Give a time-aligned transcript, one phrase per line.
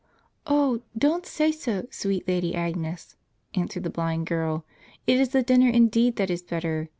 [0.47, 3.15] "Oh, don't say so, sweet Lady Agnes,"
[3.53, 4.65] answered the blind girl:
[5.05, 6.89] "it is the dinner indeed that is better.